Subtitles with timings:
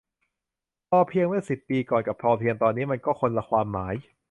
[0.89, 3.95] พอเพียง เมื่อสิบปีก่อน กับ พอเพียง ตอนนี้ มันก็คนละความหมาย